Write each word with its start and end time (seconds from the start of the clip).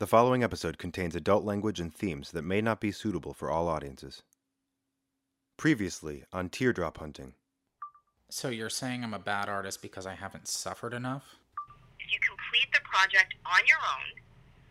The 0.00 0.08
following 0.08 0.42
episode 0.42 0.76
contains 0.76 1.14
adult 1.14 1.44
language 1.44 1.78
and 1.78 1.94
themes 1.94 2.32
that 2.32 2.42
may 2.42 2.60
not 2.60 2.80
be 2.80 2.90
suitable 2.90 3.32
for 3.32 3.48
all 3.48 3.68
audiences. 3.68 4.24
Previously 5.56 6.24
on 6.32 6.48
Teardrop 6.48 6.98
Hunting. 6.98 7.34
So 8.28 8.48
you're 8.48 8.70
saying 8.70 9.04
I'm 9.04 9.14
a 9.14 9.20
bad 9.20 9.48
artist 9.48 9.82
because 9.82 10.04
I 10.04 10.14
haven't 10.14 10.48
suffered 10.48 10.94
enough? 10.94 11.36
If 12.00 12.12
you 12.12 12.18
complete 12.26 12.72
the 12.72 12.80
project 12.82 13.34
on 13.46 13.60
your 13.68 13.78
own, 13.78 14.20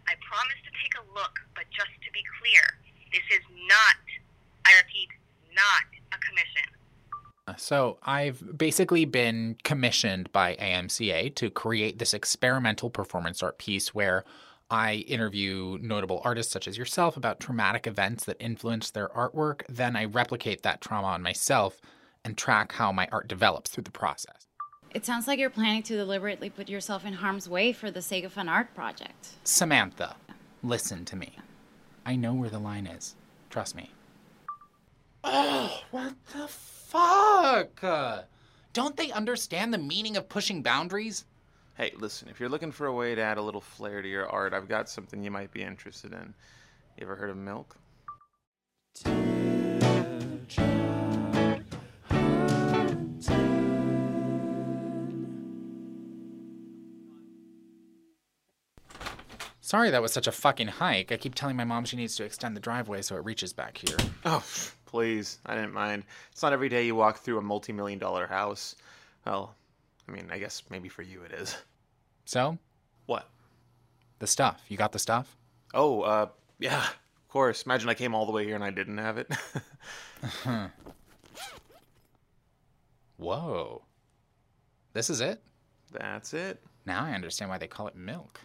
I 0.10 0.16
promise 0.28 0.60
to 0.66 0.72
take 0.84 0.92
a 1.00 1.14
look, 1.18 1.40
but 1.56 1.64
just 1.72 1.92
to 2.04 2.12
be 2.12 2.20
clear, 2.42 2.62
this 3.14 3.24
is 3.32 3.46
not, 3.70 3.96
I 4.68 4.76
repeat, 4.84 5.08
not 5.56 5.88
a 6.12 6.18
commission. 6.20 6.68
Uh, 7.48 7.56
so 7.56 7.98
I've 8.04 8.58
basically 8.58 9.06
been 9.06 9.56
commissioned 9.64 10.34
by 10.34 10.58
AMCA 10.58 11.34
to 11.36 11.50
create 11.50 12.00
this 12.00 12.14
experimental 12.14 12.90
performance 12.90 13.42
art 13.42 13.58
piece 13.58 13.96
where 13.96 14.26
I 14.74 15.06
interview 15.08 15.78
notable 15.84 16.20
artists 16.24 16.52
such 16.52 16.68
as 16.68 16.80
yourself 16.80 17.16
about 17.16 17.40
traumatic 17.40 17.86
events 17.86 18.26
that 18.26 18.38
influence 18.40 18.90
their 18.90 19.08
artwork. 19.10 19.62
Then 19.70 19.96
I 19.96 20.06
replicate 20.06 20.64
that 20.64 20.82
trauma 20.82 21.10
on 21.10 21.22
myself 21.22 21.80
and 22.26 22.36
track 22.36 22.72
how 22.72 22.92
my 22.92 23.08
art 23.12 23.28
develops 23.28 23.70
through 23.70 23.84
the 23.84 23.92
process. 23.92 24.48
It 24.90 25.06
sounds 25.06 25.28
like 25.28 25.38
you're 25.38 25.52
planning 25.52 25.84
to 25.84 25.96
deliberately 25.96 26.50
put 26.50 26.70
yourself 26.70 27.06
in 27.06 27.14
harm's 27.14 27.48
way 27.48 27.72
for 27.72 27.92
the 27.92 28.02
sake 28.02 28.24
of 28.24 28.36
an 28.36 28.50
art 28.50 28.74
project. 28.74 29.28
Samantha, 29.44 30.16
listen 30.64 31.06
to 31.06 31.16
me. 31.16 31.38
I 32.04 32.16
know 32.16 32.34
where 32.34 32.50
the 32.50 32.58
line 32.58 32.88
is. 32.88 33.14
Trust 33.52 33.76
me. 33.76 33.92
Oh, 35.24 35.82
what 35.92 36.16
the 36.36 36.48
fuck? 36.48 37.84
Uh, 37.84 38.24
Don't 38.74 38.98
they 38.98 39.12
understand 39.12 39.72
the 39.72 39.78
meaning 39.78 40.18
of 40.18 40.30
pushing 40.30 40.64
boundaries? 40.64 41.26
Hey, 41.76 41.92
listen, 41.98 42.28
if 42.30 42.40
you're 42.40 42.50
looking 42.50 42.72
for 42.72 42.86
a 42.86 42.94
way 42.94 43.16
to 43.16 43.22
add 43.22 43.40
a 43.40 43.42
little 43.42 43.60
flair 43.60 44.04
to 44.04 44.08
your 44.08 44.30
art, 44.30 44.54
I've 44.54 44.70
got 44.70 44.90
something 44.90 45.24
you 45.24 45.32
might 45.32 45.52
be 45.52 45.64
interested 45.64 46.14
in. 46.14 46.36
You 46.98 47.04
ever 47.04 47.16
heard 47.16 47.32
of 47.32 47.38
milk? 47.38 47.76
Sorry 59.62 59.90
that 59.90 60.04
was 60.04 60.14
such 60.14 60.28
a 60.28 60.32
fucking 60.32 60.68
hike. 60.68 61.12
I 61.12 61.18
keep 61.18 61.34
telling 61.34 61.56
my 61.56 61.64
mom 61.64 61.86
she 61.86 61.98
needs 61.98 62.16
to 62.18 62.24
extend 62.24 62.56
the 62.56 62.60
driveway 62.62 63.02
so 63.02 63.16
it 63.16 63.26
reaches 63.26 63.52
back 63.52 63.78
here. 63.78 63.98
Oh, 64.26 64.44
please. 64.86 65.40
I 65.48 65.56
didn't 65.56 65.74
mind. 65.74 66.04
It's 66.32 66.44
not 66.44 66.54
every 66.54 66.70
day 66.70 66.86
you 66.86 66.94
walk 66.94 67.18
through 67.18 67.40
a 67.40 67.42
multi 67.42 67.74
million 67.74 67.98
dollar 67.98 68.28
house. 68.28 68.76
Well, 69.26 69.56
I 70.08 70.12
mean, 70.12 70.28
I 70.32 70.38
guess 70.38 70.64
maybe 70.70 70.90
for 70.90 71.02
you 71.02 71.22
it 71.24 71.32
is. 71.32 71.56
So, 72.26 72.58
What? 73.06 73.30
the 74.20 74.28
stuff. 74.28 74.62
You 74.70 74.78
got 74.78 74.92
the 74.94 75.00
stuff? 75.00 75.36
Oh, 75.74 76.02
uh, 76.02 76.28
yeah, 76.60 76.80
of 76.84 77.28
course. 77.28 77.64
Imagine 77.64 77.90
I 77.90 77.94
came 77.94 78.16
all 78.16 78.26
the 78.26 78.32
way 78.32 78.46
here 78.46 78.56
and 78.56 78.64
I 78.64 78.70
didn't 78.72 78.98
have 79.00 79.18
it. 79.18 79.30
Whoa. 83.18 83.84
This 84.94 85.10
is 85.10 85.22
it? 85.22 85.42
That's 85.92 86.34
it. 86.34 86.62
Now 86.86 87.04
I 87.04 87.12
understand 87.14 87.50
why 87.50 87.58
they 87.58 87.68
call 87.68 87.88
it 87.88 87.96
milk. 87.96 88.40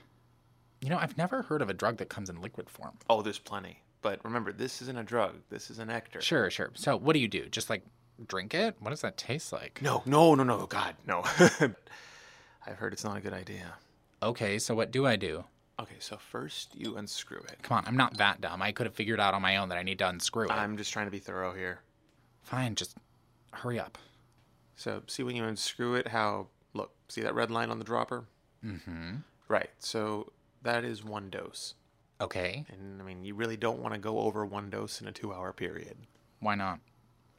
You 0.80 0.90
know, 0.90 0.98
I've 0.98 1.16
never 1.18 1.42
heard 1.42 1.62
of 1.62 1.68
a 1.70 1.74
drug 1.74 1.96
that 1.98 2.08
comes 2.08 2.30
in 2.30 2.40
liquid 2.40 2.70
form. 2.70 2.96
Oh, 3.10 3.22
there's 3.22 3.38
plenty. 3.38 3.82
But 4.00 4.24
remember, 4.24 4.52
this 4.52 4.80
isn't 4.82 4.96
a 4.96 5.02
drug. 5.02 5.34
This 5.50 5.70
is 5.70 5.78
an 5.80 5.88
nectar. 5.88 6.20
Sure, 6.20 6.50
sure. 6.50 6.70
So, 6.74 6.96
what 6.96 7.14
do 7.14 7.18
you 7.18 7.26
do? 7.26 7.48
Just 7.48 7.68
like 7.68 7.82
drink 8.26 8.54
it? 8.54 8.76
What 8.80 8.90
does 8.90 9.00
that 9.02 9.16
taste 9.16 9.52
like? 9.52 9.80
No, 9.82 10.02
no, 10.06 10.34
no, 10.34 10.42
no. 10.44 10.66
God, 10.66 10.94
no. 11.06 11.22
I've 12.66 12.76
heard 12.76 12.92
it's 12.92 13.04
not 13.04 13.16
a 13.16 13.20
good 13.20 13.32
idea. 13.32 13.74
Okay, 14.22 14.58
so 14.58 14.74
what 14.74 14.90
do 14.90 15.06
I 15.06 15.16
do? 15.16 15.44
Okay, 15.80 15.96
so 16.00 16.16
first 16.16 16.74
you 16.74 16.96
unscrew 16.96 17.38
it. 17.38 17.58
Come 17.62 17.78
on, 17.78 17.84
I'm 17.86 17.96
not 17.96 18.16
that 18.18 18.40
dumb. 18.40 18.60
I 18.62 18.72
could 18.72 18.86
have 18.86 18.94
figured 18.94 19.20
out 19.20 19.32
on 19.34 19.42
my 19.42 19.56
own 19.58 19.68
that 19.68 19.78
I 19.78 19.82
need 19.82 19.98
to 20.00 20.08
unscrew 20.08 20.46
it. 20.46 20.50
I'm 20.52 20.76
just 20.76 20.92
trying 20.92 21.06
to 21.06 21.12
be 21.12 21.20
thorough 21.20 21.54
here. 21.54 21.80
Fine, 22.42 22.74
just 22.74 22.96
hurry 23.52 23.78
up. 23.78 23.96
So 24.74 25.02
see 25.06 25.22
when 25.22 25.36
you 25.36 25.44
unscrew 25.44 25.94
it, 25.94 26.08
how 26.08 26.48
look, 26.74 26.92
see 27.08 27.20
that 27.20 27.34
red 27.34 27.50
line 27.50 27.70
on 27.70 27.78
the 27.78 27.84
dropper? 27.84 28.24
Mm-hmm. 28.64 29.16
Right. 29.46 29.70
So 29.78 30.32
that 30.62 30.84
is 30.84 31.04
one 31.04 31.30
dose. 31.30 31.74
Okay, 32.20 32.64
And 32.68 33.00
I 33.00 33.04
mean, 33.04 33.24
you 33.24 33.36
really 33.36 33.56
don't 33.56 33.78
want 33.78 33.94
to 33.94 34.00
go 34.00 34.18
over 34.18 34.44
one 34.44 34.70
dose 34.70 35.00
in 35.00 35.06
a 35.06 35.12
two 35.12 35.32
hour 35.32 35.52
period. 35.52 35.96
why 36.40 36.56
not? 36.56 36.80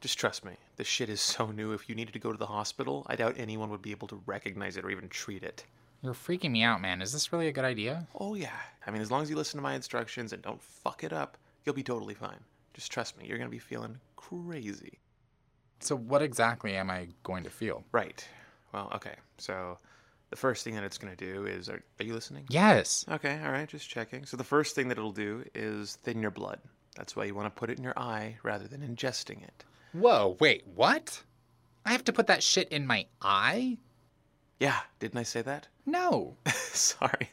Just 0.00 0.18
trust 0.18 0.42
me, 0.42 0.52
this 0.80 0.88
shit 0.88 1.10
is 1.10 1.20
so 1.20 1.50
new. 1.50 1.74
If 1.74 1.90
you 1.90 1.94
needed 1.94 2.14
to 2.14 2.18
go 2.18 2.32
to 2.32 2.38
the 2.38 2.46
hospital, 2.46 3.06
I 3.06 3.14
doubt 3.14 3.34
anyone 3.36 3.68
would 3.68 3.82
be 3.82 3.90
able 3.90 4.08
to 4.08 4.22
recognize 4.24 4.78
it 4.78 4.84
or 4.86 4.90
even 4.90 5.10
treat 5.10 5.42
it. 5.42 5.62
You're 6.02 6.14
freaking 6.14 6.52
me 6.52 6.62
out, 6.62 6.80
man. 6.80 7.02
Is 7.02 7.12
this 7.12 7.34
really 7.34 7.48
a 7.48 7.52
good 7.52 7.66
idea? 7.66 8.06
Oh, 8.18 8.34
yeah. 8.34 8.56
I 8.86 8.90
mean, 8.90 9.02
as 9.02 9.10
long 9.10 9.20
as 9.20 9.28
you 9.28 9.36
listen 9.36 9.58
to 9.58 9.62
my 9.62 9.74
instructions 9.74 10.32
and 10.32 10.40
don't 10.40 10.62
fuck 10.62 11.04
it 11.04 11.12
up, 11.12 11.36
you'll 11.66 11.74
be 11.74 11.82
totally 11.82 12.14
fine. 12.14 12.38
Just 12.72 12.90
trust 12.90 13.18
me, 13.18 13.26
you're 13.26 13.36
going 13.36 13.50
to 13.50 13.54
be 13.54 13.58
feeling 13.58 14.00
crazy. 14.16 14.98
So, 15.80 15.96
what 15.96 16.22
exactly 16.22 16.76
am 16.76 16.88
I 16.88 17.08
going 17.24 17.44
to 17.44 17.50
feel? 17.50 17.84
Right. 17.92 18.26
Well, 18.72 18.90
okay. 18.94 19.16
So, 19.36 19.76
the 20.30 20.36
first 20.36 20.64
thing 20.64 20.76
that 20.76 20.84
it's 20.84 20.96
going 20.96 21.14
to 21.14 21.32
do 21.32 21.44
is 21.44 21.68
are, 21.68 21.82
are 21.98 22.04
you 22.06 22.14
listening? 22.14 22.46
Yes. 22.48 23.04
Okay, 23.10 23.38
all 23.44 23.52
right, 23.52 23.68
just 23.68 23.90
checking. 23.90 24.24
So 24.24 24.38
the 24.38 24.44
first 24.44 24.74
thing 24.74 24.88
that 24.88 24.96
it'll 24.96 25.12
do 25.12 25.44
is 25.54 25.96
thin 26.04 26.22
your 26.22 26.30
blood. 26.30 26.58
That's 26.96 27.14
why 27.14 27.24
you 27.24 27.34
want 27.34 27.54
to 27.54 27.58
put 27.60 27.68
it 27.68 27.76
in 27.76 27.84
your 27.84 27.98
eye 27.98 28.38
rather 28.42 28.66
than 28.66 28.80
ingesting 28.80 29.42
it. 29.42 29.64
Whoa, 29.92 30.36
wait, 30.40 30.64
what? 30.74 31.22
I 31.84 31.92
have 31.92 32.04
to 32.04 32.12
put 32.12 32.26
that 32.28 32.42
shit 32.42 32.68
in 32.68 32.86
my 32.86 33.06
eye? 33.20 33.78
Yeah, 34.60 34.78
didn't 34.98 35.18
I 35.18 35.22
say 35.24 35.42
that? 35.42 35.68
No. 35.86 36.36
Sorry, 36.46 37.28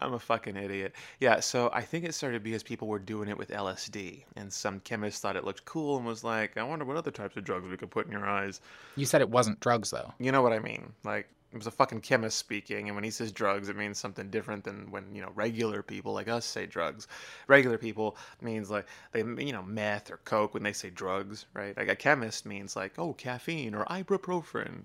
I'm 0.00 0.14
a 0.14 0.18
fucking 0.18 0.56
idiot. 0.56 0.94
Yeah, 1.20 1.40
so 1.40 1.68
I 1.74 1.82
think 1.82 2.06
it 2.06 2.14
started 2.14 2.42
because 2.42 2.62
people 2.62 2.88
were 2.88 2.98
doing 2.98 3.28
it 3.28 3.36
with 3.36 3.50
LSD, 3.50 4.22
and 4.36 4.50
some 4.50 4.80
chemist 4.80 5.20
thought 5.20 5.36
it 5.36 5.44
looked 5.44 5.66
cool 5.66 5.98
and 5.98 6.06
was 6.06 6.24
like, 6.24 6.56
I 6.56 6.62
wonder 6.62 6.86
what 6.86 6.96
other 6.96 7.10
types 7.10 7.36
of 7.36 7.44
drugs 7.44 7.68
we 7.68 7.76
could 7.76 7.90
put 7.90 8.06
in 8.06 8.12
your 8.12 8.24
eyes. 8.24 8.62
You 8.96 9.04
said 9.04 9.20
it 9.20 9.28
wasn't 9.28 9.60
drugs, 9.60 9.90
though. 9.90 10.14
You 10.18 10.32
know 10.32 10.40
what 10.40 10.54
I 10.54 10.58
mean? 10.58 10.90
Like, 11.04 11.28
it 11.52 11.56
was 11.56 11.66
a 11.66 11.70
fucking 11.70 12.02
chemist 12.02 12.36
speaking, 12.36 12.88
and 12.88 12.94
when 12.94 13.04
he 13.04 13.10
says 13.10 13.32
drugs, 13.32 13.68
it 13.68 13.76
means 13.76 13.98
something 13.98 14.28
different 14.28 14.64
than 14.64 14.90
when, 14.90 15.14
you 15.14 15.22
know, 15.22 15.32
regular 15.34 15.82
people 15.82 16.12
like 16.12 16.28
us 16.28 16.44
say 16.44 16.66
drugs. 16.66 17.08
Regular 17.46 17.78
people 17.78 18.16
means 18.42 18.70
like, 18.70 18.86
they, 19.12 19.20
you 19.20 19.52
know, 19.52 19.62
meth 19.62 20.10
or 20.10 20.18
coke 20.24 20.52
when 20.52 20.62
they 20.62 20.74
say 20.74 20.90
drugs, 20.90 21.46
right? 21.54 21.76
Like, 21.76 21.88
a 21.88 21.96
chemist 21.96 22.44
means 22.44 22.76
like, 22.76 22.98
oh, 22.98 23.14
caffeine 23.14 23.74
or 23.74 23.86
ibuprofen. 23.86 24.84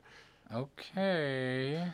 Okay. 0.54 1.86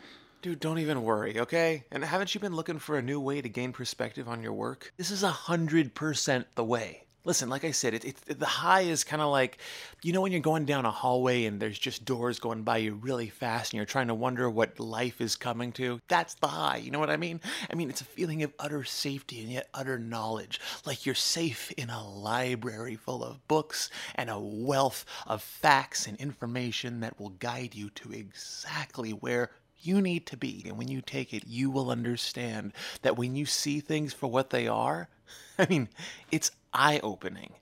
Dude, 0.42 0.60
don't 0.60 0.78
even 0.78 1.02
worry, 1.02 1.38
okay? 1.40 1.84
And 1.90 2.04
haven't 2.04 2.34
you 2.34 2.40
been 2.40 2.54
looking 2.54 2.78
for 2.78 2.96
a 2.96 3.02
new 3.02 3.20
way 3.20 3.42
to 3.42 3.48
gain 3.48 3.72
perspective 3.72 4.28
on 4.28 4.42
your 4.42 4.52
work? 4.52 4.92
This 4.96 5.10
is 5.10 5.22
a 5.22 5.30
hundred 5.30 5.94
percent 5.94 6.46
the 6.54 6.64
way. 6.64 7.04
Listen, 7.24 7.50
like 7.50 7.64
I 7.64 7.72
said, 7.72 7.92
it, 7.92 8.04
it, 8.04 8.38
the 8.38 8.46
high 8.46 8.82
is 8.82 9.04
kind 9.04 9.20
of 9.20 9.30
like, 9.30 9.58
you 10.02 10.12
know, 10.12 10.22
when 10.22 10.32
you're 10.32 10.40
going 10.40 10.64
down 10.64 10.86
a 10.86 10.90
hallway 10.90 11.44
and 11.44 11.60
there's 11.60 11.78
just 11.78 12.06
doors 12.06 12.38
going 12.38 12.62
by 12.62 12.78
you 12.78 12.94
really 12.94 13.28
fast 13.28 13.72
and 13.72 13.76
you're 13.76 13.84
trying 13.84 14.08
to 14.08 14.14
wonder 14.14 14.48
what 14.48 14.80
life 14.80 15.20
is 15.20 15.36
coming 15.36 15.70
to? 15.72 16.00
That's 16.08 16.34
the 16.34 16.46
high, 16.46 16.78
you 16.78 16.90
know 16.90 16.98
what 16.98 17.10
I 17.10 17.18
mean? 17.18 17.40
I 17.70 17.74
mean, 17.74 17.90
it's 17.90 18.00
a 18.00 18.06
feeling 18.06 18.42
of 18.42 18.54
utter 18.58 18.84
safety 18.84 19.42
and 19.42 19.50
yet 19.50 19.68
utter 19.74 19.98
knowledge. 19.98 20.60
Like 20.86 21.04
you're 21.04 21.14
safe 21.14 21.70
in 21.72 21.90
a 21.90 22.08
library 22.08 22.96
full 22.96 23.22
of 23.22 23.46
books 23.48 23.90
and 24.14 24.30
a 24.30 24.38
wealth 24.40 25.04
of 25.26 25.42
facts 25.42 26.06
and 26.06 26.16
information 26.18 27.00
that 27.00 27.20
will 27.20 27.30
guide 27.30 27.74
you 27.74 27.90
to 27.90 28.12
exactly 28.12 29.10
where 29.10 29.50
you 29.82 30.00
need 30.00 30.26
to 30.26 30.36
be. 30.36 30.64
And 30.66 30.76
when 30.76 30.88
you 30.88 31.00
take 31.00 31.32
it, 31.32 31.44
you 31.46 31.70
will 31.70 31.90
understand 31.90 32.72
that 33.02 33.16
when 33.16 33.36
you 33.36 33.46
see 33.46 33.80
things 33.80 34.12
for 34.12 34.26
what 34.26 34.50
they 34.50 34.68
are, 34.68 35.08
I 35.58 35.66
mean, 35.68 35.88
it's 36.30 36.50
eye 36.72 37.00
opening. 37.02 37.54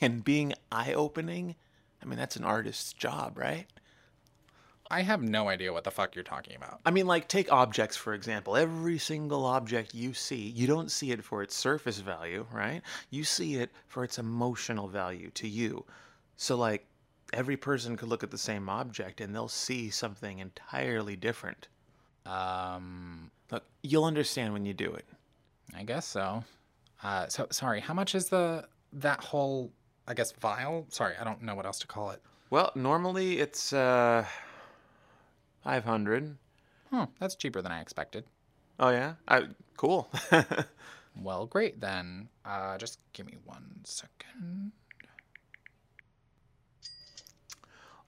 And 0.00 0.24
being 0.24 0.52
eye 0.70 0.92
opening, 0.92 1.54
I 2.02 2.06
mean, 2.06 2.18
that's 2.18 2.36
an 2.36 2.44
artist's 2.44 2.92
job, 2.92 3.38
right? 3.38 3.66
I 4.92 5.02
have 5.02 5.22
no 5.22 5.48
idea 5.48 5.72
what 5.72 5.84
the 5.84 5.90
fuck 5.92 6.16
you're 6.16 6.24
talking 6.24 6.56
about. 6.56 6.80
I 6.84 6.90
mean, 6.90 7.06
like, 7.06 7.28
take 7.28 7.52
objects, 7.52 7.96
for 7.96 8.12
example. 8.12 8.56
Every 8.56 8.98
single 8.98 9.46
object 9.46 9.94
you 9.94 10.14
see, 10.14 10.48
you 10.48 10.66
don't 10.66 10.90
see 10.90 11.12
it 11.12 11.22
for 11.22 11.42
its 11.42 11.54
surface 11.54 11.98
value, 11.98 12.44
right? 12.52 12.82
You 13.08 13.22
see 13.22 13.54
it 13.54 13.70
for 13.86 14.02
its 14.02 14.18
emotional 14.18 14.88
value 14.88 15.30
to 15.34 15.48
you. 15.48 15.84
So, 16.36 16.56
like, 16.56 16.86
every 17.32 17.56
person 17.56 17.96
could 17.96 18.08
look 18.08 18.22
at 18.22 18.30
the 18.30 18.38
same 18.38 18.68
object 18.68 19.20
and 19.20 19.34
they'll 19.34 19.48
see 19.48 19.90
something 19.90 20.38
entirely 20.38 21.16
different. 21.16 21.68
Um, 22.26 23.30
Look, 23.50 23.64
you'll 23.82 24.04
understand 24.04 24.52
when 24.52 24.64
you 24.64 24.74
do 24.74 24.92
it. 24.92 25.04
I 25.74 25.82
guess 25.82 26.06
so. 26.06 26.44
Uh, 27.02 27.28
so 27.28 27.46
sorry. 27.50 27.80
How 27.80 27.94
much 27.94 28.14
is 28.14 28.28
the 28.28 28.66
that 28.92 29.22
whole? 29.24 29.72
I 30.06 30.14
guess 30.14 30.32
vial. 30.32 30.86
Sorry, 30.90 31.14
I 31.20 31.24
don't 31.24 31.42
know 31.42 31.54
what 31.54 31.66
else 31.66 31.78
to 31.80 31.86
call 31.86 32.10
it. 32.10 32.20
Well, 32.50 32.72
normally 32.74 33.38
it's 33.38 33.72
uh 33.72 34.24
500. 35.64 36.36
Hmm, 36.90 37.04
that's 37.18 37.36
cheaper 37.36 37.62
than 37.62 37.70
I 37.72 37.80
expected. 37.80 38.24
Oh 38.78 38.90
yeah. 38.90 39.14
I 39.28 39.48
cool. 39.76 40.10
Well, 41.16 41.46
great 41.46 41.80
then. 41.80 42.28
Uh, 42.44 42.78
just 42.78 42.98
give 43.12 43.26
me 43.26 43.36
one 43.44 43.80
second. 43.84 44.72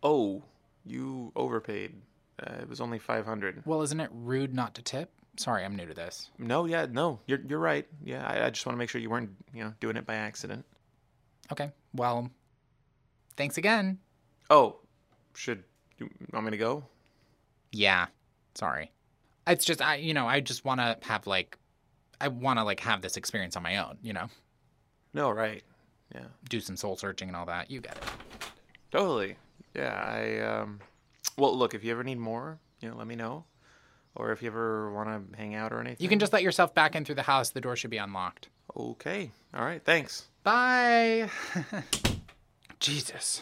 Oh, 0.03 0.43
you 0.85 1.33
overpaid. 1.37 1.95
Uh, 2.43 2.55
it 2.61 2.69
was 2.69 2.81
only 2.81 2.99
500. 2.99 3.63
Well, 3.67 3.83
isn't 3.83 4.01
it 4.01 4.11
rude 4.13 4.55
not 4.55 4.75
to 4.75 4.83
tip? 4.83 5.11
Sorry, 5.37 5.65
I'm 5.65 5.77
new 5.77 5.87
to 5.87 5.95
this. 5.95 6.31
No, 6.39 6.67
yeah, 6.67 6.87
no, 6.91 7.21
you're 7.27 7.41
you're 7.49 7.59
right. 7.59 7.87
Yeah, 8.05 8.27
I, 8.27 8.47
I 8.47 8.51
just 8.51 8.67
want 8.67 8.75
to 8.75 8.79
make 8.79 8.91
sure 8.91 9.01
you 9.01 9.09
weren't, 9.09 9.31
you 9.55 9.65
know, 9.65 9.73
doing 9.81 9.97
it 9.97 10.05
by 10.05 10.15
accident. 10.17 10.65
Okay. 11.51 11.71
Well, 11.95 12.31
thanks 13.37 13.57
again. 13.57 13.99
Oh, 14.51 14.77
should 15.35 15.65
you 15.99 16.11
want 16.33 16.45
me 16.45 16.51
to 16.51 16.59
go? 16.59 16.85
Yeah. 17.71 18.07
Sorry. 18.55 18.91
It's 19.47 19.65
just 19.65 19.81
I 19.81 19.97
you 19.97 20.13
know, 20.13 20.27
I 20.29 20.41
just 20.41 20.65
want 20.67 20.81
to 20.81 20.99
have 21.03 21.27
like 21.27 21.57
I 22.21 22.29
want 22.29 22.59
to 22.59 22.65
like 22.65 22.81
have 22.81 23.01
this 23.01 23.17
experience 23.17 23.57
on 23.57 23.63
my 23.63 23.79
own, 23.79 23.97
you 24.03 24.13
know. 24.13 24.29
No, 25.15 25.31
right. 25.31 25.63
Yeah, 26.15 26.25
Do 26.51 26.61
some 26.61 26.77
soul 26.77 26.97
searching 26.97 27.29
and 27.29 27.37
all 27.37 27.47
that. 27.47 27.71
You 27.71 27.81
get 27.81 27.97
it. 27.97 28.05
totally. 28.91 29.37
Yeah, 29.75 29.95
I 29.95 30.39
um. 30.41 30.81
Well, 31.37 31.57
look, 31.57 31.75
if 31.75 31.83
you 31.85 31.93
ever 31.93 32.05
need 32.05 32.19
more, 32.19 32.59
you 32.81 32.89
know, 32.91 32.97
let 32.97 33.07
me 33.07 33.17
know. 33.17 33.45
Or 34.15 34.31
if 34.33 34.43
you 34.43 34.49
ever 34.49 34.93
want 34.93 35.09
to 35.09 35.37
hang 35.39 35.55
out 35.55 35.73
or 35.73 35.81
anything. 35.81 35.97
You 35.99 36.09
can 36.09 36.19
just 36.19 36.35
let 36.35 36.43
yourself 36.43 36.75
back 36.75 36.95
in 36.95 37.05
through 37.07 37.15
the 37.15 37.23
house. 37.23 37.51
The 37.51 37.63
door 37.63 37.77
should 37.77 37.91
be 37.91 37.97
unlocked. 37.97 38.49
Okay. 38.77 39.31
All 39.55 39.65
right. 39.65 39.83
Thanks. 39.83 40.27
Bye. 40.43 41.31
Jesus. 42.81 43.41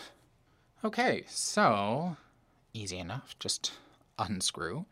Okay, 0.83 1.25
so 1.27 2.17
easy 2.73 2.99
enough. 2.99 3.35
Just 3.39 3.73
unscrew, 4.19 4.87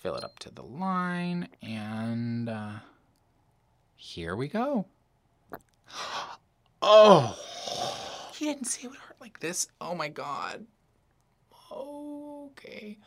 fill 0.00 0.14
it 0.14 0.22
up 0.22 0.38
to 0.40 0.50
the 0.50 0.62
line, 0.62 1.48
and 1.60 2.48
uh, 2.48 2.70
here 3.96 4.36
we 4.36 4.48
go. 4.48 4.86
Oh, 6.82 7.36
you 8.40 8.46
didn't 8.48 8.66
see 8.66 8.86
it 8.86 8.90
would 8.90 8.98
hurt 8.98 9.20
like 9.20 9.40
this. 9.40 9.68
Oh 9.80 9.94
my 9.94 10.08
god. 10.08 10.66
Okay. 11.70 12.98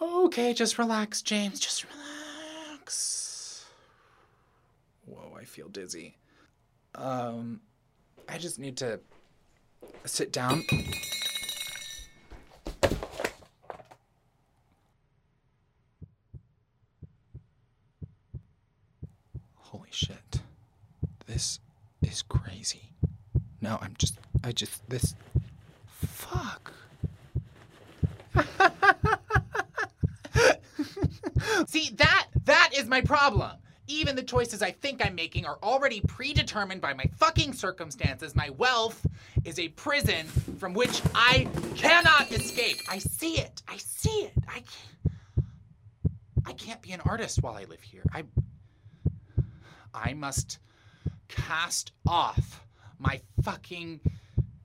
Okay, 0.00 0.52
just 0.52 0.78
relax, 0.78 1.22
James. 1.22 1.58
Just 1.58 1.84
relax. 1.84 3.64
Whoa, 5.06 5.36
I 5.38 5.44
feel 5.44 5.68
dizzy. 5.68 6.16
Um, 6.94 7.60
I 8.28 8.38
just 8.38 8.58
need 8.58 8.76
to 8.78 9.00
sit 10.04 10.32
down. 10.32 10.62
Holy 19.54 19.88
shit. 19.90 20.40
This 21.26 21.60
is 22.02 22.22
crazy. 22.22 22.95
No, 23.60 23.78
I'm 23.80 23.94
just, 23.98 24.18
I 24.44 24.52
just, 24.52 24.88
this, 24.88 25.14
fuck. 25.86 26.72
See, 31.66 31.90
that 31.96 32.28
that 32.44 32.70
is 32.76 32.86
my 32.86 33.00
problem. 33.00 33.52
Even 33.88 34.16
the 34.16 34.22
choices 34.22 34.62
I 34.62 34.72
think 34.72 35.04
I'm 35.04 35.14
making 35.14 35.46
are 35.46 35.58
already 35.62 36.00
predetermined 36.00 36.80
by 36.80 36.92
my 36.92 37.04
fucking 37.18 37.52
circumstances. 37.52 38.34
My 38.34 38.50
wealth 38.50 39.06
is 39.44 39.58
a 39.58 39.68
prison 39.68 40.26
from 40.58 40.74
which 40.74 41.00
I 41.14 41.48
cannot 41.76 42.30
escape. 42.32 42.78
I 42.90 42.98
see 42.98 43.38
it. 43.38 43.62
I 43.68 43.76
see 43.78 44.10
it. 44.10 44.32
I 44.48 44.60
can't, 44.60 45.14
I 46.46 46.52
can't 46.52 46.82
be 46.82 46.92
an 46.92 47.00
artist 47.02 47.42
while 47.42 47.54
I 47.54 47.64
live 47.64 47.80
here. 47.80 48.02
I 48.12 48.24
I 49.94 50.14
must 50.14 50.58
cast 51.28 51.92
off 52.06 52.65
my 52.98 53.20
fucking 53.42 54.00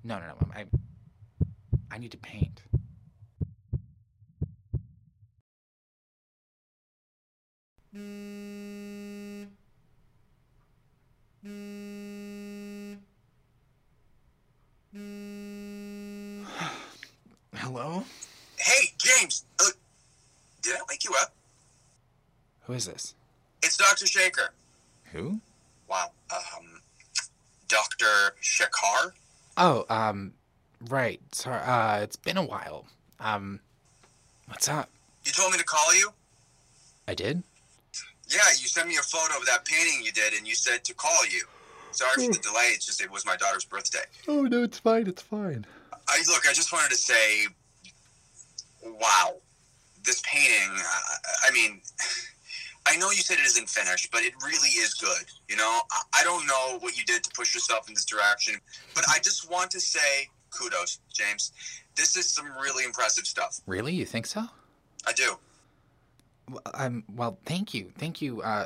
No, 0.04 0.20
no, 0.20 0.26
no. 0.26 0.48
I 0.56 0.66
I 1.92 1.98
need 1.98 2.12
to 2.12 2.18
paint. 2.18 2.62
Hello? 17.56 18.04
Hey, 18.58 18.90
James. 18.98 19.44
Uh, 19.60 19.66
did 20.62 20.76
I 20.76 20.80
wake 20.90 21.04
you 21.04 21.12
up? 21.22 21.34
Who 22.64 22.74
is 22.74 22.86
this? 22.86 23.14
It's 23.64 23.78
Dr. 23.78 24.06
Shekar. 24.06 24.50
Who? 25.12 25.40
Wow. 25.90 26.12
Um, 26.34 26.81
Dr. 27.72 28.36
Shekar? 28.42 29.14
Oh, 29.56 29.86
um, 29.90 30.34
right. 30.90 31.22
Sorry. 31.32 31.62
Uh, 31.62 32.02
it's 32.02 32.18
been 32.18 32.36
a 32.36 32.44
while. 32.44 32.86
Um, 33.22 33.62
what's 34.48 34.68
up? 34.68 34.90
You 35.24 35.32
told 35.32 35.54
me 35.54 35.58
to 35.58 35.64
call 35.64 35.96
you? 35.96 36.10
I 37.08 37.14
did? 37.14 37.44
Yeah, 38.28 38.40
you 38.60 38.68
sent 38.68 38.90
me 38.90 38.98
a 38.98 39.02
photo 39.02 39.38
of 39.38 39.46
that 39.46 39.64
painting 39.64 40.04
you 40.04 40.12
did, 40.12 40.34
and 40.34 40.46
you 40.46 40.54
said 40.54 40.84
to 40.84 40.94
call 40.94 41.26
you. 41.28 41.44
Sorry 41.92 42.28
for 42.28 42.34
the 42.34 42.40
delay. 42.40 42.72
It's 42.74 42.86
just 42.86 43.02
it 43.02 43.12
was 43.12 43.26
my 43.26 43.36
daughter's 43.38 43.66
birthday. 43.66 44.00
Oh, 44.28 44.44
no, 44.44 44.64
it's 44.64 44.80
fine. 44.80 45.08
It's 45.08 45.22
fine. 45.22 45.66
I 46.10 46.24
look. 46.28 46.48
I 46.50 46.54
just 46.54 46.74
wanted 46.74 46.90
to 46.92 46.98
say, 46.98 47.48
wow, 48.84 49.36
this 50.04 50.22
painting. 50.26 50.72
I, 50.72 51.18
I 51.48 51.52
mean, 51.54 51.82
I 52.88 52.98
know 52.98 53.12
you 53.12 53.18
said 53.18 53.38
it 53.38 53.46
isn't 53.46 53.70
finished, 53.70 54.10
but 54.12 54.24
it 54.24 54.34
really 54.44 54.70
is 54.70 54.94
good. 54.96 55.26
You 55.48 55.56
know, 55.56 55.82
I, 56.14 56.24
don't 56.24 56.46
know 56.48 56.78
what 56.80 56.98
you 56.98 57.04
did 57.06 57.24
to 57.24 57.30
push 57.36 57.54
yourself 57.54 57.88
in 57.88 57.94
this 57.94 58.06
direction, 58.06 58.56
but 58.96 59.04
I 59.10 59.20
just 59.20 59.50
want 59.50 59.72
to 59.72 59.80
say 59.80 60.28
kudos, 60.50 61.00
James. 61.14 61.52
This 61.96 62.16
is 62.18 62.30
some 62.30 62.46
really 62.62 62.84
impressive 62.84 63.26
stuff. 63.26 63.62
Really? 63.68 63.94
You 63.94 64.06
think 64.06 64.26
so? 64.26 64.46
I 65.06 65.14
do. 65.14 65.38
Well, 66.50 66.62
Um, 66.74 67.04
well, 67.14 67.38
thank 67.46 67.74
you. 67.74 67.92
Thank 67.98 68.22
you, 68.22 68.42
uh, 68.42 68.66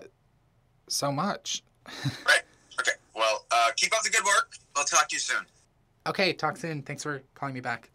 so 0.87 1.11
much. 1.11 1.63
Right. 2.25 2.41
Okay. 2.79 2.91
Well, 3.15 3.45
uh, 3.51 3.71
keep 3.75 3.95
up 3.95 4.03
the 4.03 4.09
good 4.09 4.23
work. 4.25 4.53
I'll 4.75 4.83
talk 4.85 5.07
to 5.09 5.15
you 5.15 5.19
soon. 5.19 5.45
Okay, 6.07 6.33
talk 6.33 6.57
soon. 6.57 6.81
Thanks 6.81 7.03
for 7.03 7.21
calling 7.35 7.53
me 7.53 7.61
back. 7.61 7.89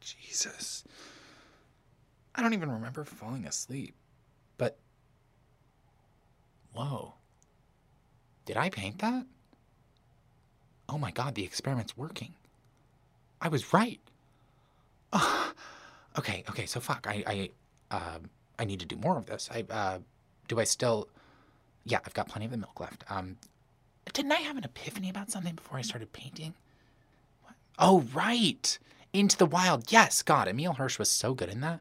Jesus. 0.00 0.84
I 2.34 2.42
don't 2.42 2.54
even 2.54 2.70
remember 2.70 3.04
falling 3.04 3.46
asleep. 3.46 3.94
But. 4.58 4.78
Whoa. 6.72 7.14
Did 8.44 8.56
I 8.56 8.70
paint 8.70 8.98
that? 8.98 9.26
Oh 10.88 10.98
my 10.98 11.10
god, 11.10 11.34
the 11.34 11.44
experiment's 11.44 11.96
working. 11.96 12.34
I 13.40 13.48
was 13.48 13.72
right. 13.72 14.00
okay, 16.18 16.44
okay, 16.48 16.66
so 16.66 16.80
fuck. 16.80 17.06
I, 17.08 17.50
I, 17.90 17.94
um, 17.94 18.30
I 18.58 18.64
need 18.64 18.80
to 18.80 18.86
do 18.86 18.96
more 18.96 19.16
of 19.16 19.26
this. 19.26 19.48
I, 19.52 19.64
uh, 19.70 19.98
do 20.48 20.60
I 20.60 20.64
still. 20.64 21.08
Yeah, 21.84 21.98
I've 22.04 22.14
got 22.14 22.28
plenty 22.28 22.44
of 22.44 22.50
the 22.52 22.58
milk 22.58 22.78
left. 22.78 23.04
Um, 23.10 23.36
didn't 24.12 24.32
I 24.32 24.36
have 24.36 24.56
an 24.56 24.64
epiphany 24.64 25.10
about 25.10 25.30
something 25.30 25.54
before 25.54 25.78
I 25.78 25.82
started 25.82 26.12
painting? 26.12 26.54
What? 27.42 27.54
Oh, 27.78 28.04
right. 28.14 28.78
Into 29.12 29.36
the 29.36 29.46
Wild. 29.46 29.90
Yes, 29.90 30.22
God, 30.22 30.48
Emile 30.48 30.74
Hirsch 30.74 30.98
was 30.98 31.08
so 31.10 31.34
good 31.34 31.48
in 31.48 31.60
that. 31.60 31.80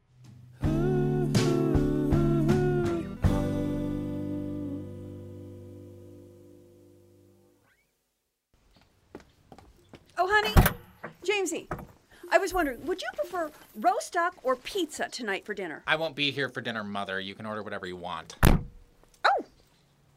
Was 12.42 12.54
wondering, 12.54 12.84
would 12.86 13.02
you 13.02 13.08
prefer 13.16 13.52
roast 13.76 14.14
duck 14.14 14.36
or 14.44 14.56
pizza 14.56 15.08
tonight 15.10 15.46
for 15.46 15.54
dinner? 15.54 15.84
I 15.88 15.96
won't 15.96 16.16
be 16.16 16.32
here 16.32 16.50
for 16.50 16.60
dinner, 16.60 16.84
Mother. 16.84 17.20
You 17.20 17.36
can 17.36 17.46
order 17.46 17.64
whatever 17.64 17.86
you 17.86 17.96
want. 17.96 18.36
Oh, 18.44 19.46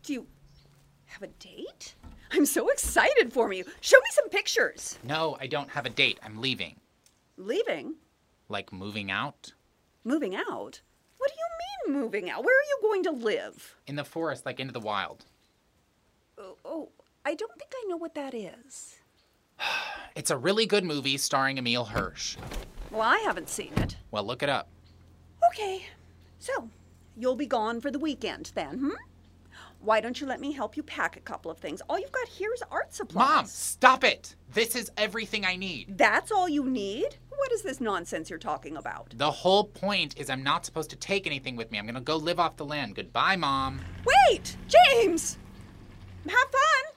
do 0.03 0.13
you 0.13 0.27
have 1.07 1.23
a 1.23 1.27
date? 1.27 1.95
I'm 2.33 2.47
so 2.47 2.69
excited 2.71 3.33
for 3.33 3.53
you. 3.53 3.65
Show 3.81 3.99
me 3.99 4.07
some 4.13 4.29
pictures. 4.31 4.99
No, 5.05 5.37
I 5.41 5.47
don't 5.47 5.69
have 5.71 5.87
a 5.87 5.91
date. 5.91 6.19
I'm 6.23 6.41
leaving. 6.41 6.81
Leaving? 7.37 7.95
Like 8.49 8.73
moving 8.73 9.11
out? 9.11 9.53
Moving 10.03 10.35
out? 10.35 10.81
What 11.19 11.31
do 11.31 11.37
you 11.37 11.93
mean 11.93 12.01
moving 12.01 12.31
out? 12.31 12.45
Where 12.45 12.57
are 12.57 12.69
you 12.69 12.79
going 12.83 13.03
to 13.05 13.11
live? 13.11 13.77
In 13.87 13.97
the 13.97 14.05
forest, 14.05 14.47
like 14.47 14.59
into 14.59 14.73
the 14.73 14.81
wild. 14.81 15.27
Oh, 16.39 16.57
oh 16.65 16.89
I 17.25 17.35
don't 17.35 17.53
think 17.59 17.73
I 17.75 17.87
know 17.89 17.97
what 17.97 18.15
that 18.15 18.35
is. 18.35 18.97
It's 20.17 20.31
a 20.31 20.37
really 20.37 20.65
good 20.65 20.85
movie 20.85 21.17
starring 21.17 21.59
Emile 21.59 21.87
Hirsch. 21.87 22.37
Well, 22.93 23.01
I 23.03 23.19
haven't 23.25 23.49
seen 23.49 23.73
it. 23.79 23.97
Well, 24.13 24.23
look 24.23 24.45
it 24.45 24.49
up. 24.49 24.69
Okay, 25.51 25.87
so 26.39 26.69
you'll 27.17 27.35
be 27.35 27.47
gone 27.47 27.81
for 27.81 27.91
the 27.91 27.99
weekend 27.99 28.53
then, 28.55 28.79
hmm? 28.79 28.91
Why 29.81 30.01
don't 30.01 30.21
you 30.21 30.27
let 30.27 30.41
me 30.41 30.53
help 30.53 30.77
you 30.77 30.83
pack 30.83 31.17
a 31.17 31.21
couple 31.21 31.51
of 31.51 31.59
things? 31.59 31.83
All 31.89 31.99
you've 31.99 32.13
got 32.13 32.29
here 32.29 32.55
is 32.55 32.63
art 32.71 32.95
supplies. 32.95 33.29
Mom, 33.29 33.47
stop 33.47 34.05
it! 34.05 34.35
This 34.53 34.77
is 34.77 34.91
everything 34.97 35.45
I 35.45 35.57
need. 35.57 35.99
That's 35.99 36.31
all 36.31 36.49
you 36.49 36.65
need? 36.65 37.17
What 37.29 37.53
is 37.53 37.63
this 37.63 37.81
nonsense 37.81 38.31
you're 38.31 38.39
talking 38.39 38.77
about? 38.77 39.13
The 39.17 39.31
whole 39.31 39.65
point 39.65 40.17
is 40.17 40.31
I'm 40.31 40.43
not 40.43 40.65
supposed 40.65 40.91
to 40.91 40.97
take 40.97 41.27
anything 41.27 41.57
with 41.57 41.71
me. 41.71 41.79
I'm 41.79 41.87
gonna 41.87 42.01
go 42.01 42.17
live 42.17 42.39
off 42.41 42.57
the 42.57 42.65
land. 42.65 42.95
Goodbye, 42.95 43.37
Mom. 43.37 43.81
Wait, 44.07 44.57
James! 44.69 45.39
Have 46.25 46.33
fun! 46.33 46.94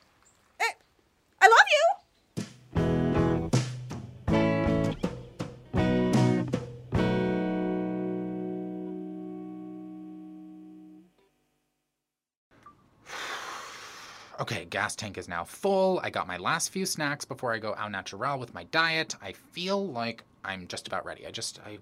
Okay, 14.40 14.66
gas 14.66 14.96
tank 14.96 15.18
is 15.18 15.28
now 15.28 15.44
full. 15.44 16.00
I 16.04 16.12
got 16.12 16.28
my 16.28 16.38
last 16.38 16.70
few 16.70 16.86
snacks 16.86 17.26
before 17.26 17.54
I 17.54 17.58
go 17.58 17.76
au 17.78 17.88
naturel 17.88 18.38
with 18.38 18.54
my 18.54 18.66
diet. 18.66 19.16
I 19.22 19.32
feel 19.32 19.88
like 19.88 20.24
I'm 20.46 20.68
just 20.68 20.88
about 20.88 21.06
ready. 21.06 21.26
I 21.26 21.32
just 21.32 21.60
I 21.66 21.80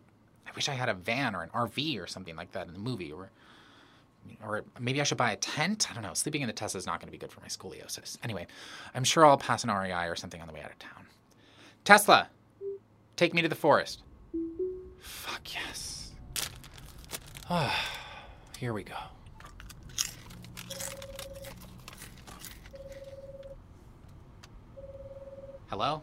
I 0.47 0.51
wish 0.55 0.69
I 0.69 0.73
had 0.73 0.87
a 0.87 0.93
van 0.93 1.35
or 1.35 1.43
an 1.43 1.49
RV 1.49 2.01
or 2.01 2.07
something 2.07 2.35
like 2.35 2.53
that 2.53 2.67
in 2.67 2.73
the 2.73 2.79
movie 2.79 3.11
or 3.11 3.29
or 4.43 4.63
maybe 4.79 5.01
I 5.01 5.03
should 5.03 5.17
buy 5.17 5.31
a 5.31 5.35
tent. 5.35 5.91
I 5.91 5.93
don't 5.93 6.03
know. 6.03 6.13
Sleeping 6.13 6.41
in 6.41 6.47
the 6.47 6.53
Tesla 6.53 6.77
is 6.77 6.85
not 6.85 6.99
going 6.99 7.07
to 7.07 7.11
be 7.11 7.17
good 7.17 7.31
for 7.31 7.41
my 7.41 7.47
scoliosis. 7.47 8.17
Anyway, 8.23 8.47
I'm 8.93 9.03
sure 9.03 9.25
I'll 9.25 9.37
pass 9.37 9.63
an 9.63 9.69
REI 9.69 10.07
or 10.07 10.15
something 10.15 10.41
on 10.41 10.47
the 10.47 10.53
way 10.53 10.61
out 10.61 10.71
of 10.71 10.79
town. 10.79 11.05
Tesla, 11.83 12.29
take 13.17 13.33
me 13.33 13.41
to 13.41 13.49
the 13.49 13.55
forest. 13.55 14.01
Fuck 14.99 15.53
yes. 15.53 16.11
Ah, 17.49 17.85
here 18.57 18.73
we 18.73 18.83
go. 18.83 18.95
Hello? 25.75 26.01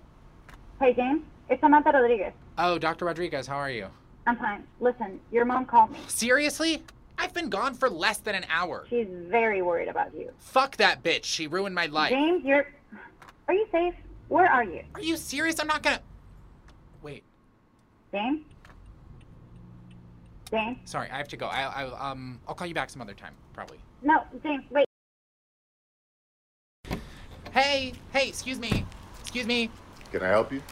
Hey, 0.80 0.92
James. 0.92 1.22
It's 1.48 1.58
Samantha 1.62 1.92
Rodriguez. 1.92 2.34
Oh, 2.58 2.76
Dr. 2.78 3.06
Rodriguez, 3.06 3.46
how 3.46 3.56
are 3.56 3.70
you? 3.70 3.86
I'm 4.26 4.36
fine. 4.36 4.64
Listen, 4.80 5.18
your 5.30 5.46
mom 5.46 5.64
called 5.64 5.92
me. 5.92 5.98
Seriously? 6.08 6.82
I've 7.16 7.32
been 7.32 7.48
gone 7.48 7.72
for 7.72 7.88
less 7.88 8.18
than 8.18 8.34
an 8.34 8.44
hour. 8.50 8.84
She's 8.90 9.06
very 9.08 9.62
worried 9.62 9.88
about 9.88 10.14
you. 10.14 10.30
Fuck 10.40 10.76
that 10.76 11.02
bitch. 11.02 11.24
She 11.24 11.46
ruined 11.46 11.74
my 11.74 11.86
life. 11.86 12.10
James, 12.10 12.44
you're. 12.44 12.66
Are 13.48 13.54
you 13.54 13.66
safe? 13.72 13.94
Where 14.28 14.44
are 14.44 14.62
you? 14.62 14.82
Are 14.94 15.00
you 15.00 15.16
serious? 15.16 15.58
I'm 15.58 15.68
not 15.68 15.82
gonna. 15.82 16.02
Wait. 17.00 17.22
James? 18.12 18.42
James? 20.50 20.76
Sorry, 20.84 21.08
I 21.10 21.16
have 21.16 21.28
to 21.28 21.38
go. 21.38 21.46
I, 21.46 21.62
I 21.62 22.10
um, 22.10 22.38
I'll 22.46 22.54
call 22.54 22.66
you 22.66 22.74
back 22.74 22.90
some 22.90 23.00
other 23.00 23.14
time, 23.14 23.32
probably. 23.54 23.78
No, 24.02 24.22
James, 24.42 24.64
wait. 24.70 24.84
Hey, 27.54 27.94
hey, 28.12 28.28
excuse 28.28 28.58
me, 28.58 28.84
excuse 29.32 29.46
me. 29.46 29.70
Can 30.10 30.22
I 30.22 30.28
help 30.28 30.52
you? 30.52 30.62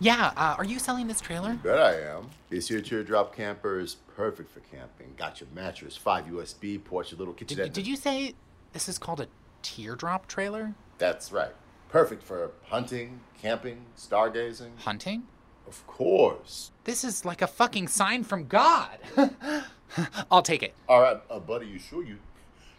Yeah, 0.00 0.32
uh, 0.36 0.56
are 0.58 0.64
you 0.64 0.80
selling 0.80 1.06
this 1.06 1.20
trailer? 1.20 1.54
Bet 1.62 1.78
I 1.78 2.00
am. 2.00 2.30
This 2.50 2.66
here 2.66 2.80
teardrop 2.80 3.32
camper 3.32 3.78
is 3.78 3.94
perfect 4.16 4.50
for 4.50 4.58
camping. 4.58 5.14
Got 5.16 5.40
your 5.40 5.48
mattress, 5.54 5.96
five 5.96 6.26
USB 6.26 6.82
ports, 6.82 7.12
your 7.12 7.18
little 7.20 7.32
kitchenette. 7.32 7.66
Did, 7.66 7.74
did 7.74 7.86
you 7.86 7.94
say 7.94 8.34
this 8.72 8.88
is 8.88 8.98
called 8.98 9.20
a 9.20 9.28
teardrop 9.62 10.26
trailer? 10.26 10.74
That's 10.98 11.30
right. 11.30 11.52
Perfect 11.90 12.24
for 12.24 12.50
hunting, 12.64 13.20
camping, 13.40 13.84
stargazing. 13.96 14.70
Hunting? 14.78 15.22
Of 15.68 15.86
course. 15.86 16.72
This 16.82 17.04
is 17.04 17.24
like 17.24 17.40
a 17.40 17.46
fucking 17.46 17.86
sign 17.86 18.24
from 18.24 18.48
God. 18.48 18.98
I'll 20.28 20.42
take 20.42 20.64
it. 20.64 20.74
All 20.88 21.00
right, 21.00 21.20
uh, 21.30 21.38
buddy, 21.38 21.68
you 21.68 21.78
sure 21.78 22.02
you 22.02 22.18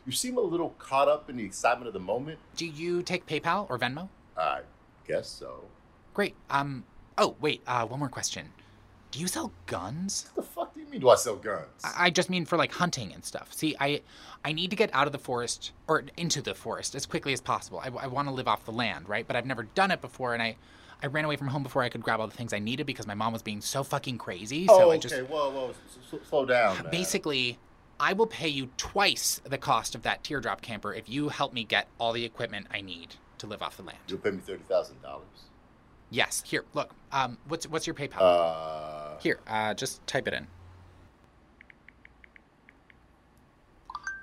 you 0.06 0.12
seem 0.12 0.38
a 0.38 0.42
little 0.42 0.72
caught 0.80 1.08
up 1.08 1.30
in 1.30 1.38
the 1.38 1.46
excitement 1.46 1.88
of 1.88 1.94
the 1.94 2.02
moment? 2.02 2.40
Do 2.58 2.66
you 2.66 3.02
take 3.02 3.26
PayPal 3.26 3.70
or 3.70 3.80
Venmo? 3.80 4.10
I 4.36 4.64
guess 5.08 5.28
so. 5.30 5.66
Great. 6.14 6.36
Um. 6.50 6.84
Oh, 7.18 7.36
wait. 7.42 7.62
Uh, 7.68 7.86
one 7.86 8.00
more 8.00 8.10
question. 8.10 8.50
Do 9.12 9.20
you 9.20 9.28
sell 9.28 9.52
guns? 9.68 10.28
What 10.34 10.44
the 10.44 10.52
fuck 10.52 10.74
do 10.74 10.80
you 10.80 10.88
mean? 10.88 11.02
Do 11.02 11.10
I 11.10 11.16
sell 11.16 11.36
guns? 11.36 11.68
I 11.84 12.06
I 12.06 12.10
just 12.10 12.30
mean 12.32 12.46
for 12.46 12.58
like 12.58 12.72
hunting 12.72 13.14
and 13.14 13.24
stuff. 13.24 13.54
See, 13.54 13.76
I 13.80 14.02
I 14.44 14.54
need 14.54 14.72
to 14.72 14.76
get 14.76 14.90
out 14.94 15.06
of 15.06 15.14
the 15.14 15.20
forest 15.20 15.72
or 15.88 16.04
into 16.18 16.42
the 16.42 16.56
forest 16.56 16.96
as 16.96 17.06
quickly 17.06 17.32
as 17.34 17.40
possible. 17.42 17.80
I, 17.80 17.90
I 17.90 18.08
want 18.08 18.28
to 18.28 18.34
live 18.34 18.48
off 18.48 18.66
the 18.66 18.72
land, 18.72 19.08
right? 19.08 19.26
But 19.28 19.36
I've 19.36 19.46
never 19.46 19.64
done 19.64 19.92
it 19.92 20.02
before, 20.02 20.34
and 20.34 20.42
I 20.42 20.56
I 21.04 21.08
ran 21.08 21.26
away 21.26 21.36
from 21.36 21.48
home 21.48 21.62
before 21.64 21.84
I 21.84 21.90
could 21.90 22.02
grab 22.02 22.22
all 22.22 22.28
the 22.28 22.36
things 22.36 22.54
I 22.54 22.60
needed 22.60 22.88
because 22.88 23.06
my 23.06 23.14
mom 23.14 23.34
was 23.34 23.44
being 23.44 23.62
so 23.62 23.84
fucking 23.84 24.18
crazy. 24.18 24.66
oh, 24.70 24.78
so 24.80 24.92
I 24.92 24.96
okay. 24.96 25.00
just 25.00 25.16
Whoa, 25.30 25.52
whoa, 25.52 25.70
s- 25.70 26.20
slow 26.28 26.46
down. 26.46 26.82
Man. 26.84 26.92
basically 26.92 27.60
I 28.00 28.14
will 28.14 28.26
pay 28.28 28.48
you 28.48 28.70
twice 28.78 29.42
the 29.44 29.58
cost 29.58 29.96
of 29.96 30.02
that 30.04 30.24
teardrop 30.24 30.62
camper 30.62 30.94
if 30.94 31.08
you 31.08 31.30
help 31.30 31.54
me 31.54 31.64
get 31.66 31.88
all 32.00 32.14
the 32.14 32.26
equipment 32.26 32.68
I 32.72 32.82
need 32.82 33.16
to 33.44 33.50
live 33.50 33.62
off 33.62 33.76
the 33.76 33.84
land. 33.84 33.98
you'll 34.08 34.20
pay 34.20 34.32
me 34.32 34.40
thirty 34.40 34.64
thousand 34.64 35.02
dollars. 35.02 35.26
Yes. 36.10 36.42
Here, 36.46 36.64
look. 36.74 36.94
Um, 37.12 37.38
what's 37.48 37.68
what's 37.68 37.86
your 37.86 37.94
PayPal? 37.94 38.22
Uh, 38.22 39.20
Here, 39.20 39.40
uh, 39.48 39.74
just 39.74 40.06
type 40.08 40.28
it 40.28 40.34
in. 40.34 40.48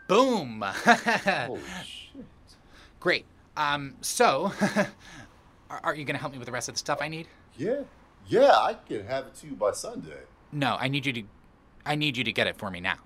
Boom! 0.09 0.63
holy 0.67 1.61
shit. 1.85 2.25
Great. 2.99 3.25
Um, 3.57 3.95
so, 4.01 4.53
are, 5.71 5.81
are 5.85 5.95
you 5.95 6.05
gonna 6.05 6.19
help 6.19 6.33
me 6.33 6.39
with 6.39 6.47
the 6.47 6.53
rest 6.53 6.69
of 6.69 6.75
the 6.75 6.79
stuff 6.79 6.99
I 7.01 7.09
need? 7.09 7.29
Yeah, 7.57 7.83
yeah, 8.27 8.53
I 8.57 8.75
can 8.89 9.07
have 9.07 9.27
it 9.27 9.35
to 9.37 9.47
you 9.49 9.53
by 9.55 9.73
Sunday. 9.73 10.23
No, 10.51 10.77
I 10.81 10.89
need 10.89 11.05
you 11.07 11.13
to, 11.13 11.23
I 11.85 11.95
need 11.95 12.17
you 12.17 12.25
to 12.25 12.33
get 12.33 12.47
it 12.47 12.57
for 12.57 12.71
me 12.71 12.81
now. 12.81 12.97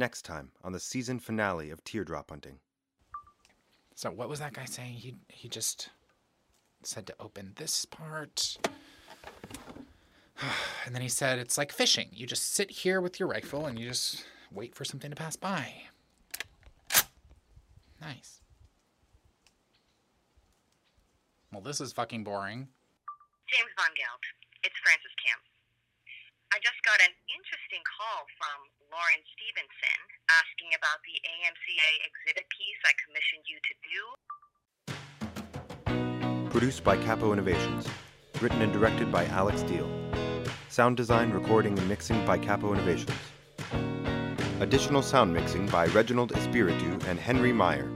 Next 0.00 0.22
time 0.22 0.52
on 0.64 0.72
the 0.72 0.80
season 0.80 1.18
finale 1.18 1.68
of 1.68 1.84
Teardrop 1.84 2.30
Hunting. 2.30 2.60
So, 3.94 4.10
what 4.10 4.30
was 4.30 4.40
that 4.40 4.54
guy 4.54 4.64
saying? 4.64 4.94
He 4.94 5.16
he 5.28 5.46
just 5.46 5.90
said 6.82 7.06
to 7.06 7.14
open 7.20 7.52
this 7.56 7.84
part. 7.84 8.56
And 10.86 10.94
then 10.94 11.02
he 11.02 11.10
said 11.10 11.38
it's 11.38 11.58
like 11.58 11.70
fishing. 11.70 12.08
You 12.14 12.26
just 12.26 12.54
sit 12.54 12.70
here 12.70 13.02
with 13.02 13.20
your 13.20 13.28
rifle 13.28 13.66
and 13.66 13.78
you 13.78 13.90
just 13.90 14.24
wait 14.50 14.74
for 14.74 14.86
something 14.86 15.10
to 15.10 15.14
pass 15.14 15.36
by. 15.36 15.70
Nice. 18.00 18.40
Well, 21.52 21.60
this 21.60 21.78
is 21.78 21.92
fucking 21.92 22.24
boring. 22.24 22.68
James 23.52 23.72
Von 23.76 23.92
Geld. 23.92 24.22
It's 24.64 24.80
Francis 24.80 25.12
Camp. 25.20 25.44
I 26.56 26.58
just 26.64 26.80
got 26.88 26.96
an 27.04 27.12
interesting 27.28 27.59
call 27.86 28.26
from 28.34 28.66
Lauren 28.90 29.22
Stevenson 29.30 30.00
asking 30.26 30.74
about 30.74 30.98
the 31.06 31.14
AMCA 31.22 31.90
exhibit 32.02 32.50
piece 32.50 32.80
I 32.82 32.90
commissioned 32.98 33.46
you 33.46 33.62
to 33.62 33.74
do. 33.86 34.00
Produced 36.50 36.82
by 36.82 36.96
Cappo 36.96 37.32
Innovations. 37.32 37.86
Written 38.40 38.62
and 38.62 38.72
directed 38.72 39.12
by 39.12 39.26
Alex 39.26 39.62
Diehl. 39.62 39.86
Sound 40.68 40.96
design, 40.96 41.30
recording, 41.30 41.78
and 41.78 41.88
mixing 41.88 42.24
by 42.26 42.38
Cappo 42.38 42.72
Innovations. 42.72 43.12
Additional 44.60 45.02
sound 45.02 45.32
mixing 45.32 45.66
by 45.66 45.86
Reginald 45.86 46.32
Espiritu 46.32 46.98
and 47.06 47.18
Henry 47.18 47.52
Mayr. 47.52 47.86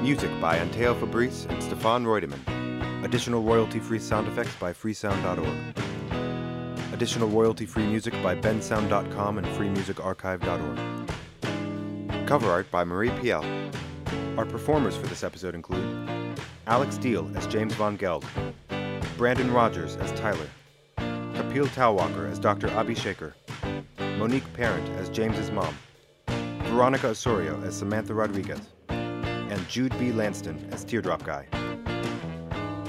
Music 0.00 0.30
by 0.40 0.58
Anteo 0.58 0.98
Fabris 0.98 1.46
and 1.50 1.62
Stefan 1.62 2.04
Reutimann. 2.04 3.04
Additional 3.04 3.42
royalty-free 3.42 3.98
sound 3.98 4.28
effects 4.28 4.54
by 4.56 4.72
freesound.org. 4.72 5.85
Additional 6.96 7.28
royalty-free 7.28 7.86
music 7.86 8.14
by 8.22 8.34
bensound.com 8.34 9.36
and 9.36 9.46
freemusicarchive.org. 9.48 12.26
Cover 12.26 12.50
art 12.50 12.70
by 12.70 12.84
Marie 12.84 13.10
Piel. 13.10 13.44
Our 14.38 14.46
performers 14.46 14.96
for 14.96 15.06
this 15.06 15.22
episode 15.22 15.54
include 15.54 16.40
Alex 16.66 16.96
Diehl 16.96 17.36
as 17.36 17.46
James 17.48 17.74
Von 17.74 17.96
Geld, 17.96 18.24
Brandon 19.18 19.52
Rogers 19.52 19.96
as 19.96 20.10
Tyler, 20.18 20.48
Kapil 20.96 21.66
Talwalkar 21.66 22.30
as 22.30 22.38
Dr. 22.38 22.68
Abhi 22.68 22.96
Shekar, 22.96 23.34
Monique 24.16 24.50
Parent 24.54 24.88
as 24.98 25.10
James's 25.10 25.50
mom, 25.50 25.76
Veronica 26.28 27.08
Osorio 27.08 27.62
as 27.62 27.76
Samantha 27.76 28.14
Rodriguez, 28.14 28.60
and 28.88 29.68
Jude 29.68 29.92
B. 29.98 30.12
Lanston 30.12 30.66
as 30.72 30.82
Teardrop 30.82 31.24
Guy. 31.24 31.46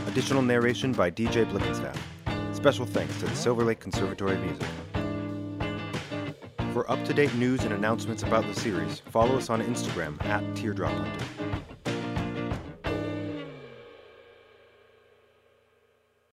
Additional 0.08 0.42
narration 0.42 0.94
by 0.94 1.12
DJ 1.12 1.44
Blickenstaff. 1.52 1.98
Special 2.58 2.88
thanks 2.88 3.16
to 3.20 3.26
the 3.26 3.32
Silverlake 3.34 3.80
Conservatory 3.80 4.34
of 4.34 4.42
Music. 4.42 4.68
For 6.74 6.90
up 6.90 7.06
to 7.06 7.14
date 7.14 7.32
news 7.36 7.64
and 7.64 7.72
announcements 7.72 8.24
about 8.24 8.48
the 8.48 8.60
series, 8.60 9.00
follow 9.00 9.38
us 9.38 9.52
on 9.52 9.62
Instagram 9.62 10.20
at 10.26 10.56
Teardrop 10.56 10.92
Hunter. 10.92 11.26